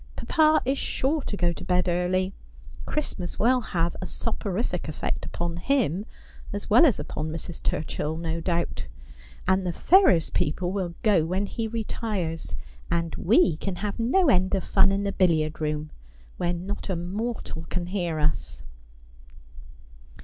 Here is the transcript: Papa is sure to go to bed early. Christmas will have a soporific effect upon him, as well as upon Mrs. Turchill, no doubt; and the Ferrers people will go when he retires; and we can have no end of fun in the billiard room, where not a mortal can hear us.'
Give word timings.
Papa 0.15 0.63
is 0.67 0.79
sure 0.79 1.21
to 1.21 1.37
go 1.37 1.53
to 1.53 1.63
bed 1.63 1.87
early. 1.87 2.33
Christmas 2.87 3.37
will 3.37 3.61
have 3.61 3.95
a 4.01 4.07
soporific 4.07 4.87
effect 4.87 5.27
upon 5.27 5.57
him, 5.57 6.07
as 6.51 6.71
well 6.71 6.87
as 6.87 6.99
upon 6.99 7.29
Mrs. 7.29 7.61
Turchill, 7.61 8.17
no 8.17 8.41
doubt; 8.41 8.87
and 9.47 9.61
the 9.63 9.71
Ferrers 9.71 10.31
people 10.31 10.71
will 10.71 10.95
go 11.03 11.23
when 11.23 11.45
he 11.45 11.67
retires; 11.67 12.55
and 12.89 13.13
we 13.13 13.57
can 13.57 13.75
have 13.75 13.99
no 13.99 14.27
end 14.27 14.55
of 14.55 14.63
fun 14.63 14.91
in 14.91 15.03
the 15.03 15.11
billiard 15.11 15.61
room, 15.61 15.91
where 16.37 16.53
not 16.53 16.89
a 16.89 16.95
mortal 16.95 17.67
can 17.69 17.85
hear 17.85 18.17
us.' 18.17 18.63